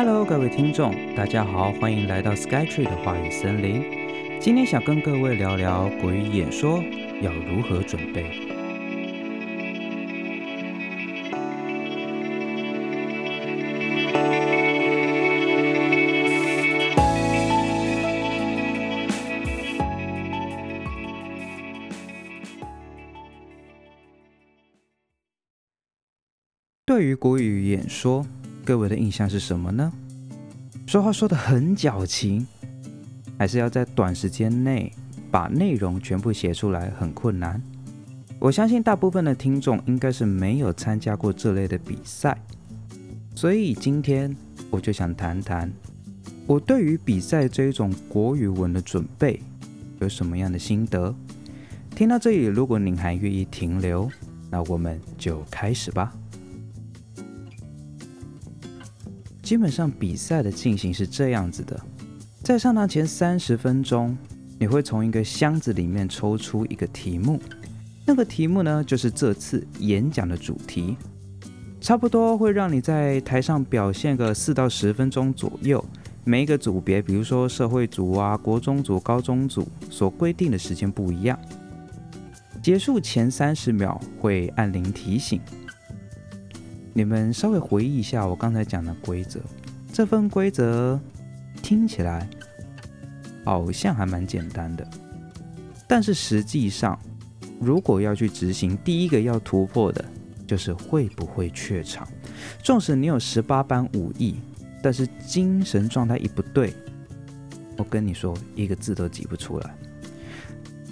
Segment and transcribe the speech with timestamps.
[0.00, 3.82] Hello，各位听众，大家好，欢迎来到 Skytree 的话语森林。
[4.38, 6.80] 今天想跟各位聊聊国语演说
[7.20, 8.30] 要如何准备。
[26.86, 28.24] 对于国语演说，
[28.68, 29.90] 各位的印象是什么呢？
[30.86, 32.46] 说话说得很矫情，
[33.38, 34.92] 还是要在短时间内
[35.30, 37.62] 把内容全部写出来很困难？
[38.38, 42.38] 我相信大部分的听众应该是没有参加过这类的比赛，
[43.34, 44.36] 所以今天
[44.68, 45.72] 我就想谈谈
[46.46, 49.40] 我对于比赛这一种国语文的准备
[50.00, 51.14] 有什么样的心得。
[51.96, 54.10] 听到这里，如果您还愿意停留，
[54.50, 56.12] 那我们就开始吧。
[59.48, 61.80] 基本上比赛的进行是这样子的，
[62.42, 64.14] 在上堂前三十分钟，
[64.58, 67.40] 你会从一个箱子里面抽出一个题目，
[68.04, 70.98] 那个题目呢就是这次演讲的主题，
[71.80, 75.82] 差不多会让你在台上表现个四到十分钟左右。
[76.24, 81.38] 每一个组别，比如说社会组啊、国中组、高中组，所规定的时间不一样。
[82.62, 85.40] 结束前三十秒会按铃提醒。
[86.98, 89.38] 你们稍微回忆一下我刚才讲的规则，
[89.92, 90.98] 这份规则
[91.62, 92.28] 听起来
[93.44, 94.84] 好像还蛮简单的，
[95.86, 96.98] 但是实际上，
[97.60, 100.04] 如果要去执行，第一个要突破的
[100.44, 102.04] 就是会不会怯场。
[102.64, 104.34] 纵使你有十八般武艺，
[104.82, 106.74] 但是精神状态一不对，
[107.76, 109.72] 我跟你说一个字都挤不出来。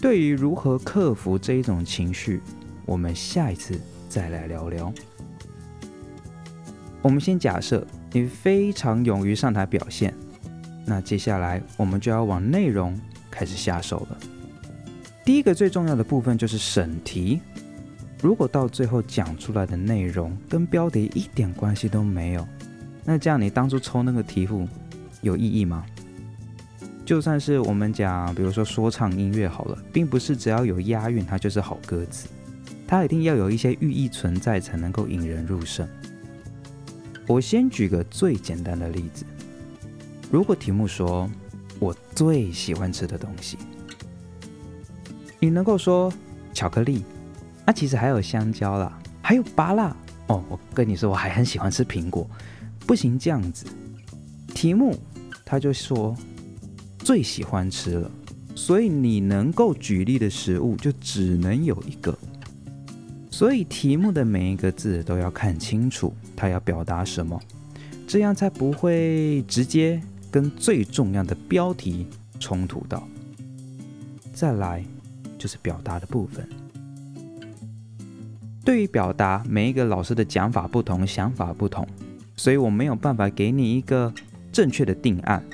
[0.00, 2.40] 对于如何克服这一种情绪，
[2.84, 3.76] 我们下一次
[4.08, 4.94] 再来聊聊。
[7.06, 10.12] 我们先假设你非常勇于上台表现，
[10.84, 14.18] 那接下来我们就要往内容开始下手了。
[15.24, 17.40] 第一个最重要的部分就是审题。
[18.20, 22.44] 如果到最后讲出来的内容跟标题一点关系都没有，
[23.04, 24.68] 那这样你当初抽那个题目
[25.20, 25.86] 有意义吗？
[27.04, 32.26] 就算是我们讲，比如说说唱音乐好了，并不是只要有押韵它就是好歌词，
[32.84, 35.88] 它一定要有一些寓意存在才能够引人入胜。
[37.26, 39.24] 我先举个最简单的例子，
[40.30, 41.28] 如果题目说
[41.80, 43.58] 我最喜欢吃的东西，
[45.40, 46.12] 你能够说
[46.54, 47.04] 巧克力，
[47.66, 49.96] 那其实还有香蕉啦，还有芭乐
[50.28, 50.44] 哦。
[50.48, 52.30] 我跟你说，我还很喜欢吃苹果，
[52.86, 53.66] 不行这样子。
[54.54, 54.96] 题目
[55.44, 56.16] 他就说
[57.00, 58.10] 最喜欢吃了，
[58.54, 62.15] 所以你能够举例的食物就只能有一个。
[63.36, 67.38] 所以题目的每一个字都要看清楚，它要表达什么，
[68.06, 72.06] 这样才不会直接跟最重要的标题
[72.40, 73.06] 冲突到。
[74.32, 74.82] 再来
[75.36, 76.48] 就是表达的部分。
[78.64, 81.86] 对于表达，每一个老师的讲法不同，想法不同，
[82.38, 84.10] 所以我没有办法给你一个
[84.50, 85.44] 正确的定案。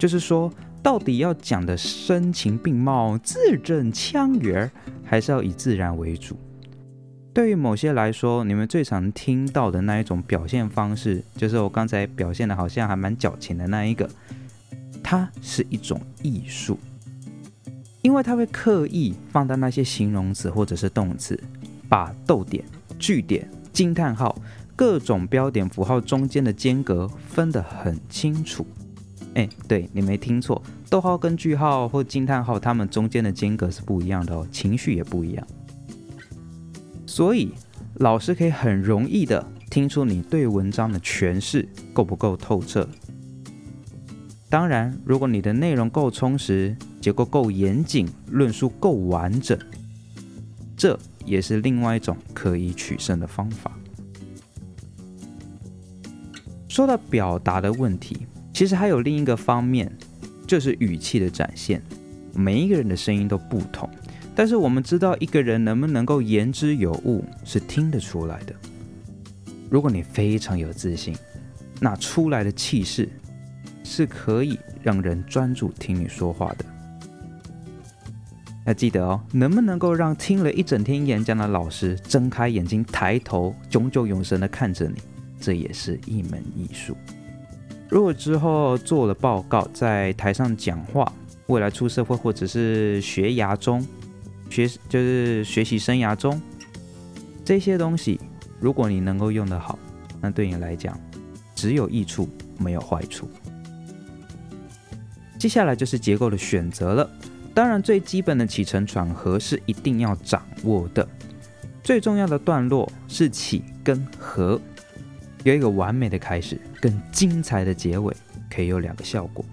[0.00, 0.52] 就是说，
[0.82, 4.68] 到底要讲的声情并茂、字正腔圆，
[5.04, 6.36] 还是要以自然为主？
[7.34, 14.08] 对于某些来说，你们最常听到的那一种表现方式，就是我刚才表现的好像还蛮矫情的那一个，
[15.02, 16.78] 它是一种艺术，
[18.02, 21.36] 因为它会刻意放大那些形容词或者是动词，
[21.88, 22.64] 把逗点、
[23.00, 24.40] 句点、惊叹号、
[24.76, 28.64] 各种标点符号中间的间隔分得很清楚。
[29.34, 35.44] 哎，对你没听错，逗号跟句号或惊叹号，它们中间的间隔是不一样的哦，情绪也不一样。
[37.14, 37.52] 所以，
[37.98, 42.88] 老师可以很容易的听出你对文章的诠释够不够透彻。
[44.50, 49.56] 当然，如果你的内容够充实，结构够严谨，论述够完整，
[50.76, 53.70] 这也是另外一种可以取胜的方法。
[56.66, 59.96] 说到表达的问题，其实还有另一个方面，
[60.48, 61.80] 就是语气的展现。
[62.34, 63.88] 每一个人的声音都不同。
[64.34, 68.54] 但是我们知道，一个人能不能够言之有物，是听得出来的。
[69.70, 71.14] 如果你非常有自信，
[71.80, 73.08] 那出来的气势
[73.82, 76.64] 是可以让人专注听你说话的。
[78.66, 84.94] 要记得哦，能不能够让听了一整天演讲的老师睁开眼睛、抬头、炯炯有神的看着你，
[85.38, 86.96] 这也是一门艺术。
[87.90, 91.12] 如果之后做了报告，在台上讲话，
[91.46, 93.86] 未来出社会或者是学涯中，
[94.54, 96.40] 学就是学习生涯中
[97.44, 98.20] 这些东西，
[98.60, 99.76] 如果你能够用得好，
[100.20, 100.96] 那对你来讲
[101.56, 103.28] 只有益处，没有坏处。
[105.40, 107.10] 接下来就是结构的选择了。
[107.52, 111.06] 当然，最基本的起承转合是一定要掌握的。
[111.82, 114.60] 最重要的段落是起跟合，
[115.42, 118.14] 有一个完美的开始跟精彩的结尾，
[118.48, 119.44] 可以有两个效果。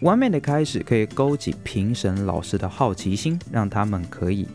[0.00, 4.46] 完美的开始可以勾起评审老师的好奇心，让他们可以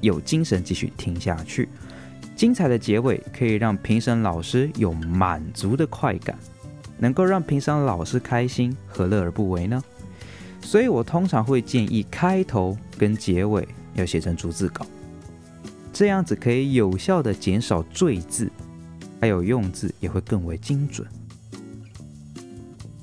[0.00, 1.68] 有精神继续听下去。
[2.36, 6.38] 精彩的结尾可以让评审老师有满足的快感，
[6.98, 9.82] 能够让评审老师开心，何乐而不为呢？
[10.62, 14.86] 所以我通常会建议开头跟结尾要写成逐字稿，
[15.92, 18.50] 这样子可以有效的减少赘字，
[19.18, 21.08] 还有用字也会更为精准。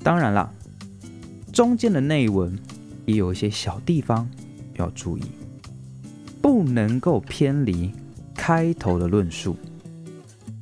[0.02, 0.52] 当然啦，
[1.58, 2.56] 中间的内文
[3.04, 4.30] 也有一些小地方
[4.76, 5.22] 要注意，
[6.40, 7.90] 不能够偏离
[8.32, 9.56] 开头的论述。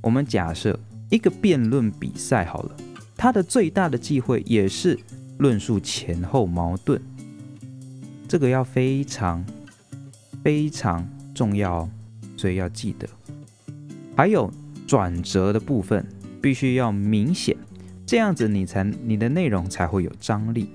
[0.00, 2.74] 我们假设一个辩论比赛好了，
[3.14, 4.98] 它的最大的忌讳也是。
[5.36, 6.98] 论述前后矛盾，
[8.26, 9.44] 这个要非常
[10.42, 11.86] 非常重要，
[12.38, 13.06] 所以要记得。
[14.16, 14.50] 还有
[14.86, 16.06] 转折的部分
[16.40, 17.54] 必须要明显，
[18.06, 20.70] 这样子你才你的内容才会有张力。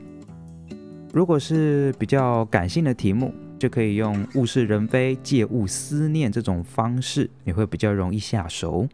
[1.14, 8.88] 如果是比较感性的题目，就可以用物是人非、借物思念这种方式，你会比较容易下手。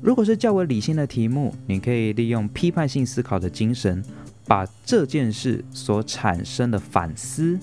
[0.00, 4.02] 如果是较为理性的题目，你可以利用批判性思考的精神。
[4.46, 7.58] 把这件事所产生的反思，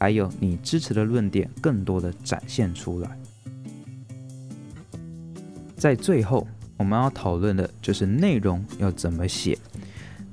[0.00, 3.16] 还有你支持的论点，更多的展现出来。
[5.76, 6.44] 在最后，
[6.76, 9.56] 我们要讨论的就是内容要怎么写。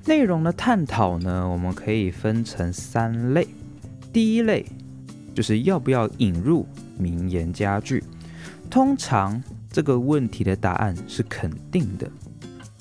[0.05, 3.47] 内容的探讨呢，我们可以分成三类。
[4.11, 4.65] 第一类
[5.33, 6.67] 就是要不要引入
[6.97, 8.03] 名言佳句。
[8.69, 12.09] 通常这个问题的答案是肯定的。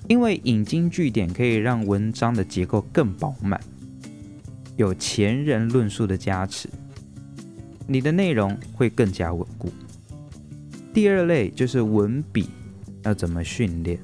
[0.09, 3.61] 因为引经据典可以让文章的结构更饱满，
[4.77, 6.69] 有前人论述的加持，
[7.87, 9.71] 你的内容会更加稳固。
[10.93, 12.49] 第二类就是文笔
[13.05, 14.01] 要怎么训练？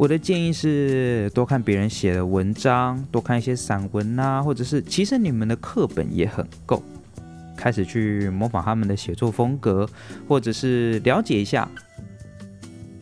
[0.00, 6.82] 我的建议是多看别人写的文章，多看一些散文啊，或者是其实你们的课本也很够，
[7.54, 9.86] 开始去模仿他们的写作风格，
[10.26, 11.68] 或者是了解一下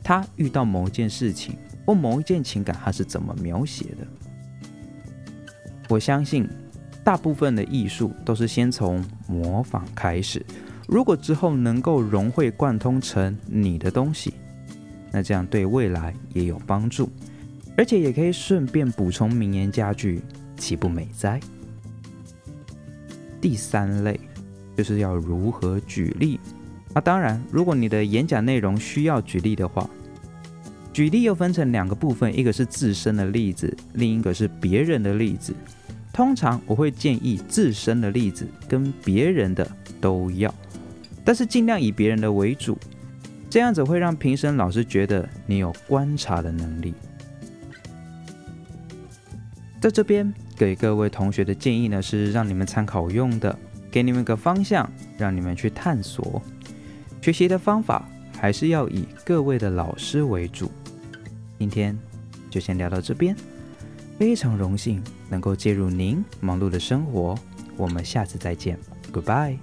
[0.02, 1.54] 他遇到某一件事情。
[1.86, 4.04] 或某一件情感，他是怎么描写的？
[5.88, 6.48] 我相信，
[7.04, 10.44] 大部分的艺术都是先从模仿开始。
[10.88, 14.34] 如果之后能够融会贯通成你的东西，
[15.12, 17.08] 那这样对未来也有帮助，
[17.76, 20.20] 而且也可以顺便补充名言佳句，
[20.56, 21.40] 岂不美哉？
[23.40, 24.18] 第三类
[24.76, 26.40] 就是要如何举例。
[26.94, 29.88] 那当然，如果你的演讲内容需要举例的话。
[30.90, 35.54] 举例又分成两个部分，一个是自身的例子，另一个是别人的例子。
[36.12, 39.70] 通常我会建议自身的例子跟别人的
[40.00, 40.52] 都要，
[41.24, 42.76] 但是尽量以别人的为主，
[43.50, 46.94] 这样子会让评审老师觉得你有观察的能力。
[49.80, 53.56] 在这边给各位同学的建议呢，是让你们参考用的，
[53.90, 56.42] 给你们个方向，让你们去探索。
[57.22, 58.08] 学习的方法
[58.38, 60.70] 还是要以各位的老师为主。
[61.58, 61.96] 今天
[62.50, 63.36] 就先聊到这边，
[64.18, 67.36] 非常荣幸能够介入您忙碌的生活，
[67.76, 68.78] 我们下次再见
[69.12, 69.58] ，Goodbye。